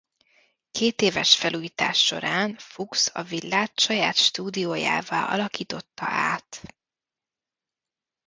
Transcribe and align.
Kétéves 0.71 1.35
felújítás 1.35 2.05
során 2.05 2.55
Fuchs 2.59 3.09
a 3.13 3.23
villát 3.23 3.79
saját 3.79 4.15
stúdiójává 4.15 5.23
alakította 5.33 6.05
át. 6.05 6.61